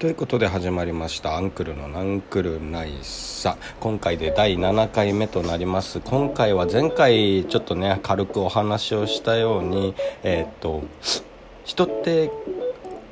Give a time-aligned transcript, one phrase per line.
[0.00, 6.00] ということで始まりました「アンクルのナンクルナイサ」今回で第7回目となります。
[6.00, 10.84] 今回は前回ちょっとね軽くお話をしたようにえー、っと
[11.66, 12.30] 人って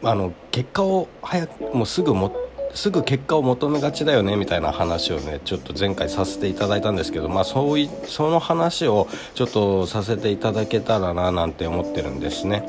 [0.02, 2.34] あの結果を早くもうすぐも
[2.72, 12.66] すぐ結果を求めがちだよねみたいな話をねちょっと前回させていただいたんですけどまあそういその話をちょっとさせていただけたらななんて思ってるんですね。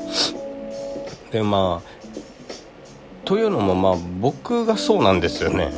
[1.32, 1.99] でまあ
[3.30, 5.70] というのもまあ僕がそうなんですよね。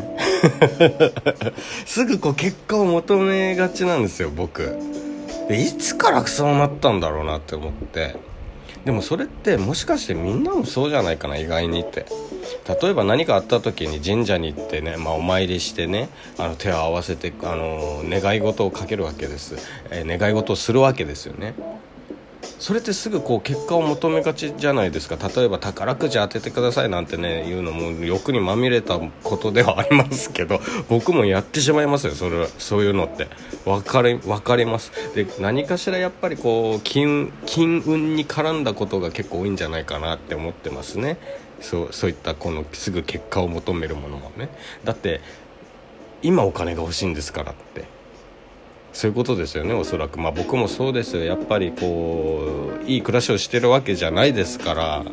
[1.84, 4.74] すぐこう結果を求めがちなんですよ僕。
[5.50, 8.16] でいつからそうなったんだろうなって思って。
[8.86, 12.06] でもそれってもしかしてみんなもそうじゃないかな意外にって。
[12.80, 16.08] 例えば何かあった時に神社に行ってね、まあ、お参りしてね
[16.38, 19.56] あの手を合わせてあの願い事をかけるわけです、
[19.90, 21.52] えー、願い事をするわけですよね。
[22.58, 25.16] それってすぐこう結果を求めがちじゃないですか。
[25.16, 33.28] 例えば宝くじ当ててくださいなんてね言うのも欲にまみれたことではありますけど僕もやってしまいますよそれそういうのって。
[33.64, 34.92] 分かり分かります。
[35.14, 41.18] で何かしらやっぱりこう金金運に絡んだことが結構多いんじゃないかなって思ってますね。
[41.60, 44.48] そうそういったこのすぐ結果を求めるものはね。
[44.84, 45.20] だって
[46.22, 47.84] 今お金が欲しいんですからって。
[48.92, 55.04] そういうことですよねおそらくまあ僕もそうですよやっぱりこういい暮らしをしてるわけじゃないですから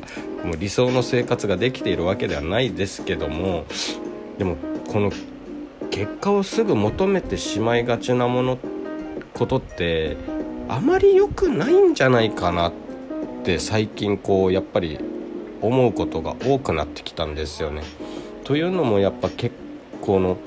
[0.43, 3.65] もう理想の生活ができているわけではないですけども
[4.37, 4.57] でも
[4.87, 5.11] この
[5.91, 8.57] 結果をすぐ求めてしまいがちなもの
[9.33, 10.17] ことって
[10.67, 12.73] あまり良くないんじゃないかなっ
[13.43, 14.99] て最近こうやっぱり
[15.61, 17.83] 思うことが多くなってきたんですよね。
[18.43, 19.55] というのもやっぱ結
[20.01, 20.37] 構の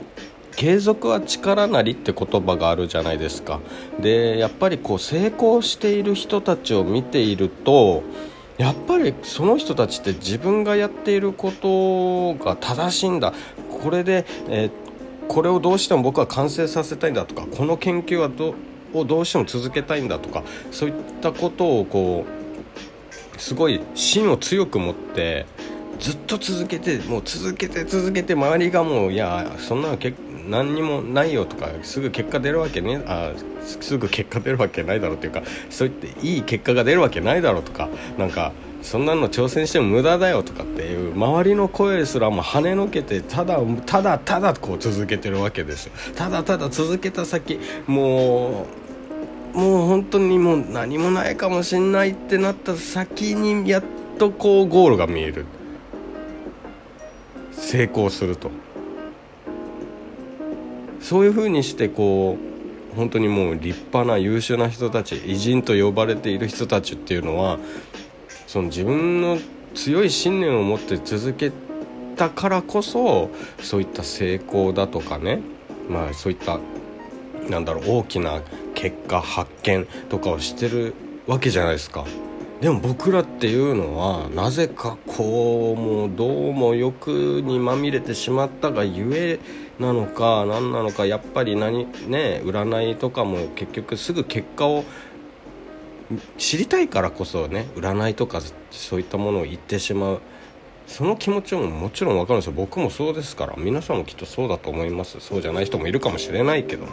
[0.56, 3.60] 継続は力なりって言葉があるじゃないですか。
[4.00, 8.02] でやっぱりこう成功している人たちを見ていると
[8.58, 13.32] やっぱりその人たちって自分がやっていることが正しいんだ。
[13.82, 14.70] これで、えー、
[15.26, 18.54] これをどうしても僕は完成させたいんだとかこの研究はど
[18.94, 22.26] をどうしても続けたいんだとかそういったことをこ
[23.36, 25.46] うすごい芯を強く持って
[25.98, 33.32] ずっと続けてもう続けて続けて周りがもういやそんなの結構何にもないよとかすぐ結果出るわけねあ
[33.62, 37.88] すぐ結果出るわけないだろうっていうかそう言っていい結果が出るわけないだろうとか
[38.18, 48.66] なんかそんなの挑戦しても無駄だよとかっていう周りの声すらも跳ねのけてただただただこう続けてるわけですよただただ続けた先も
[49.54, 53.84] うもう本当にもう何もないかもしんないってなった先にやっ
[54.18, 55.46] とこうゴールが見える
[57.52, 58.50] 成功すると。
[61.12, 62.38] そういうふうにしてこ
[62.94, 67.58] う本当にもう立派な優秀な人たち偉人と呼ばれている人たちっていうのは
[68.46, 69.36] その自分の
[69.74, 71.52] 強い信念を持って続け
[72.16, 73.28] たからこそ
[73.60, 75.42] そういった成功だとかね
[75.86, 76.58] まあそういった
[77.50, 78.40] なんだろう大きな
[78.74, 80.94] 結果発見とかをしてる
[81.26, 82.06] わけじゃないですか。
[82.62, 89.40] でも僕らっていうのはなぜかこうもうどうも欲にまみれてしまったがゆえ
[89.82, 94.84] なのか何なのかやっぱり何ね占いとかも結局すぐ結果を
[96.38, 98.40] 知りたいからこそね占いとか
[98.70, 100.20] そういったものを言ってしまう。
[100.86, 102.52] その気持ちももちろん分かるんですよ。
[102.52, 103.54] 僕もそうですから。
[103.56, 105.20] 皆さんもきっとそうだと思います。
[105.20, 106.92] そうじゃない人もいるかもしれないけども。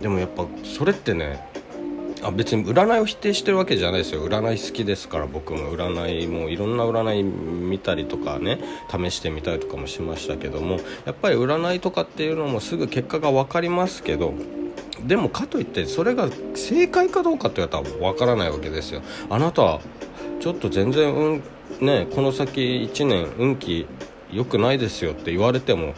[0.00, 1.44] でもやっぱそれってね
[2.22, 4.26] あ別に占いを否定してるわけじゃないですよ。
[4.26, 8.58] 占い好きですから僕も占いもいろんな占い見たりとかね
[8.90, 14.34] 試してみたりとかもしましたけどもやっぱり占いとかっていうのもすぐ結果が分かりますけど
[15.06, 19.02] でもかといってそれが正解かどうかって言われたら分からないわけですよ。
[19.30, 19.80] あなたは
[20.40, 21.42] ちょっと全然、うん
[21.80, 23.86] ね、この先1年運気
[24.32, 25.94] 良くないですよって言われても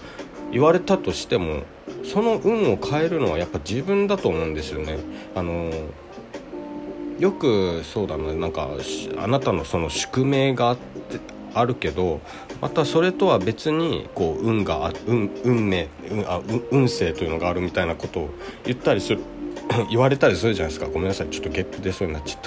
[0.53, 1.63] 言われたとしても
[2.05, 4.99] その運を変えるのはやっぱ自分だと思うんですよね。
[5.35, 5.71] あの
[7.23, 8.69] よくそうだななんか
[9.17, 11.21] あなたのその宿命があって
[11.55, 12.21] あるけど
[12.61, 16.41] またそれとは別にこう運が運運命運あ
[16.73, 18.31] 運勢というのがあるみたいなことを
[18.65, 19.21] 言ったりする
[19.89, 20.91] 言われたりするじゃないですか。
[20.91, 21.29] ごめんなさい。
[21.29, 22.41] ちょっとゲップ出そうになっちゃっ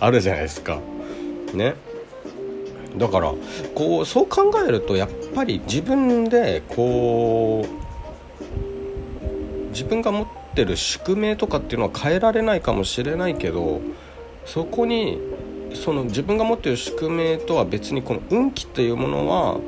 [0.04, 0.80] あるじゃないですか。
[1.54, 1.76] ね。
[2.96, 3.32] だから
[3.76, 7.68] こうそう考えるとやっぱり自分でこう
[9.70, 13.80] 自分が持ってってる宿命とかっていうのは変えられないかもしれないけど
[14.44, 15.20] そこに
[15.74, 19.60] その自分が持ってる宿命とは別にこの運気っていうものは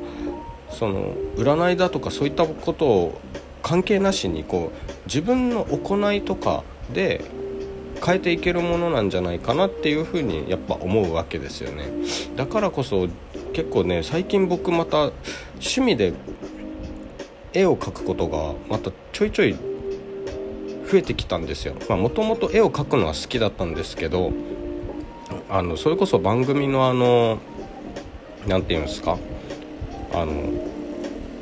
[0.69, 3.21] その占いだとかそういったことを
[3.63, 6.63] 関係なしにこう自分の行いとか
[6.93, 7.23] で
[8.03, 11.85] 変えていけるものなんじゃないかなっていうふうにやっぱ思うわけですよね。
[12.35, 13.07] だからこそ
[13.53, 15.11] 結構ね最近僕また
[15.53, 16.13] 趣味で
[17.53, 19.70] 絵を描くことがまたちょいちょい
[20.91, 21.75] 増えてきたんですよ。
[21.95, 24.33] もともと絵を描くのは好きだったんですけど
[25.49, 27.39] あのそれこそ番組のあの
[28.45, 29.17] 何て言うんですか
[30.13, 30.51] あの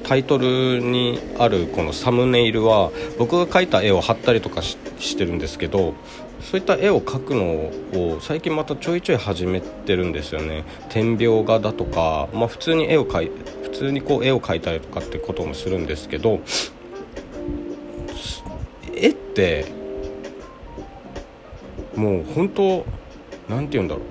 [0.03, 4.77] タイトルにあるこのサムネイルは僕が描いた絵を貼ったりとかし
[5.17, 5.95] てるんですけど
[6.41, 7.71] そういった絵を描くの
[8.15, 10.63] を最近またちょいちょい始めてるんですよね。
[10.89, 13.31] 点描画だとか、まあ、普通に絵を描い
[13.63, 16.39] 普通にこう絵を描いたりとかってこともするんですけど
[18.99, 19.65] 絵って
[21.95, 22.85] もう本当
[23.49, 24.03] 何て言うんだろう。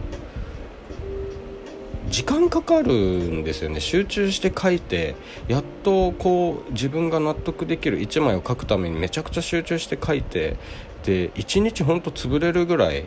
[2.11, 3.81] 時間かかるんですよね。
[3.81, 5.15] 集中して書いて
[5.47, 8.01] やっとこう自分が納得できる。
[8.01, 10.57] 1枚を書くためにめちゃくちゃ集中して書いて
[11.05, 13.05] で1日ほんと潰れるぐらい、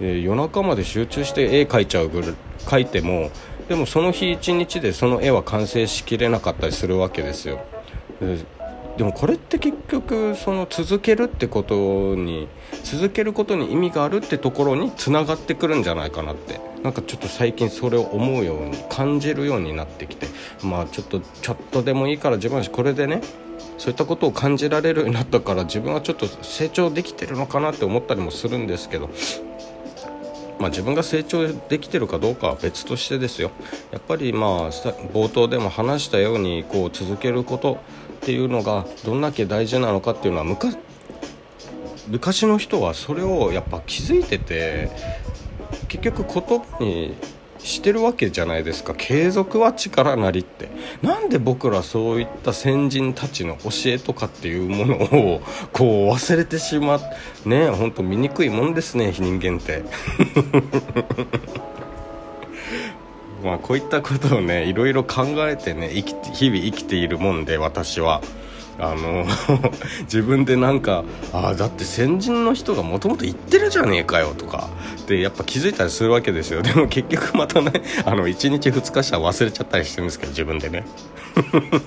[0.00, 3.30] 夜中まで集中して絵描いちゃうぐらい描いても
[3.68, 7.60] でもその日1日でその絵は完成しきれなかったりするわけですよ。
[8.96, 12.48] でもこれって結局その続けるってことに
[12.82, 16.60] 続けることに意味があるってところにつながってくるんじゃないかなって。
[16.82, 20.28] なんかちょっと最近それを思うように感じるようになってきて。
[20.62, 23.20] まあちょっとちょっとでもいいから自分はこれでね
[23.76, 29.10] そういったことを感じられるようになったから自分はちょっと成長できてるのかなって思ったりもするんですけど。
[30.58, 33.50] まあ、自分が成長できてるかどうかは別としてですよ。
[33.90, 34.50] やっぱりまあ
[35.12, 37.78] 冒頭でも話したようにこう続けること
[38.26, 40.76] っていうのがどんだけ大事なのかっていうのは昔
[42.08, 44.90] 昔の人はそれをやっぱ気づいてて
[45.86, 47.14] 結局言葉に
[47.60, 48.94] してるわけじゃないですか。
[48.96, 50.68] 継続は力なりって。
[51.02, 55.40] なんで僕らそういった先人たちの教えとかっていうものを
[55.72, 59.84] こう忘れてしまうねほんと醜いもんですね人間って。
[63.46, 68.20] まあこういったことをねいろいろ考えてね生き日々生きているもんで私は。
[68.78, 69.24] あの
[70.04, 71.02] 自分でなんか
[71.32, 74.68] ああだって先人の人がもともと言ってるじゃねえかよとか。
[75.06, 76.60] でやっぱ気づいたりするわけですよ。
[76.60, 77.72] でも結局またね
[78.04, 80.84] あの1日2日したら忘れちゃったりしてるんですけど自分でね。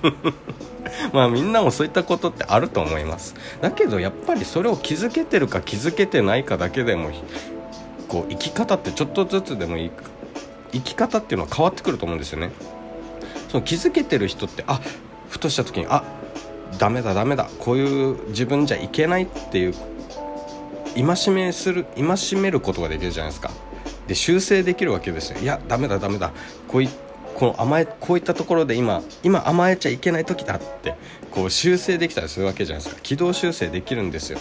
[1.14, 3.36] まあみんなもそういったことってあると思います。
[3.62, 7.12] だけどやっぱりそれを気づけてるか気づけてないかだけでも
[8.08, 9.92] こう生き方ってちょっとずつでもいい
[10.72, 12.52] 生き方っていうのは変わってくると思うんですよね。
[13.50, 14.80] その気づけてる人ってあ
[15.30, 16.04] ふとした時にあ
[16.78, 19.74] ダメだダメだこういう自分じゃいけないっていう
[20.96, 23.52] 戒めする戒めることができるじゃないですか。
[24.08, 25.40] で修正できるわけですよ。
[25.40, 26.32] いやダメだダメだ
[26.68, 26.90] こうい
[27.36, 30.96] この甘えこういったところで今今甘えちゃいけない時だって
[31.32, 33.02] こう修正できたりするわけじゃないですか。
[33.02, 34.40] 軌道修正できるんですよ。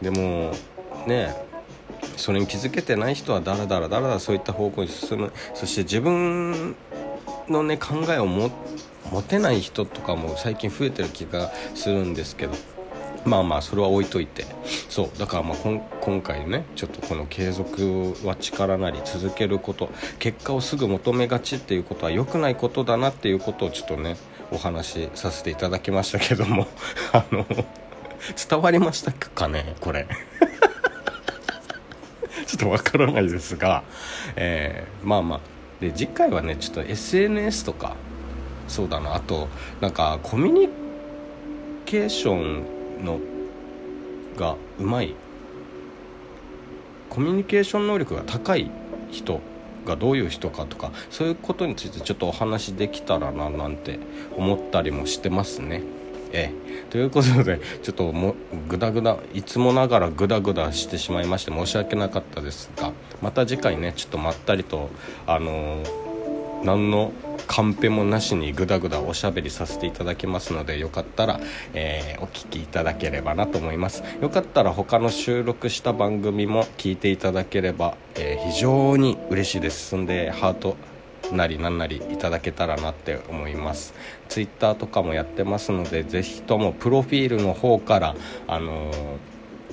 [0.00, 0.52] でも
[1.06, 1.34] ね
[2.16, 5.32] それに気づけてない人はだらだらだらだらそういった方向に進む。
[5.54, 6.74] そして自分
[7.48, 8.50] のね考えを持
[9.22, 12.54] てない人とかも最近増えてる気がするんですけど。
[13.26, 14.46] まあまあそれは置いといて。
[14.88, 15.18] そう。
[15.18, 15.56] だからまあ
[16.00, 19.90] 今回ねちょっとこの継続は力なり続けること。
[20.18, 24.16] 結果をすぐ求めがちっていうことは良くないことだなっていうことをちょっとね
[24.52, 26.68] お話しさせていただきましたけども。
[27.12, 27.44] あの
[28.48, 30.06] 伝わりましたかねこれ。
[32.48, 33.82] ちょっとわからないですが、
[34.36, 35.40] えー、まあまあ。
[35.80, 37.96] で次回はねちょっと SNS とか。
[38.68, 39.14] そうだな。
[39.14, 39.48] あと
[39.80, 40.68] なんかコミュニ
[41.84, 43.20] ケーションの
[44.36, 45.14] がうまい。
[47.10, 48.70] コミュニケーション能力が高い
[49.10, 49.40] 人
[49.86, 54.00] がどういう人かとかそういうことについてちょっとお話できたらななんて
[54.36, 55.82] 思ったりもしてますね。
[56.32, 56.52] え
[56.90, 58.34] ということでちょっとも
[58.68, 62.92] グダグダいつもながらグダグダしてしまいまして申し訳なかったですが
[63.22, 64.90] また次回ねちょっとまったりと
[65.26, 67.12] あのー、何の
[67.46, 71.40] カンペもなしにグダグダおしゃべりさせていただきますのでよかったら、
[71.74, 74.02] えー、お聴きいただければなと思います。
[74.20, 79.96] よかったら他の収録した番組も聞いていただければ、えー、非常に嬉しいです。
[79.96, 80.76] んでハート
[81.32, 83.94] なりなんなりいただけたらなって思います。
[84.28, 88.14] ツイッターとかもやってますのでぜひともプロフィールの方から
[88.46, 88.90] あの、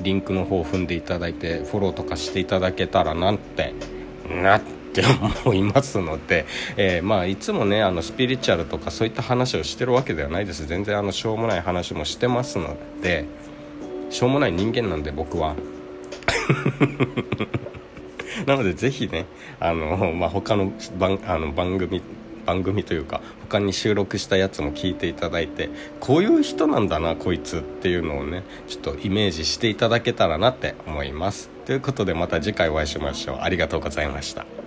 [0.02, 3.74] リンクの方を踏んでいただいてフォローとかしていただけたらなって
[4.30, 5.04] なって
[5.46, 6.46] 思いますので、
[6.78, 10.66] えー、まあいつもねあのスピリチュアルとかそういった話をしてるわけではないです。
[10.66, 13.26] 全然あのしょうもない話もしてますので
[14.10, 15.56] しょうもない人間なんで僕は。
[18.46, 19.26] なのでぜひね
[19.60, 22.02] あの、まあ、他の番あの番組
[22.46, 31.50] 番組というか他に収録したやつも聞いていただいてこういう人なんだなこいつっていうのをねちょっとイメージしていただけたらなって思います。
[31.66, 33.38] ということでまた次回お会いしましょう。
[33.42, 34.63] ありがとうございました。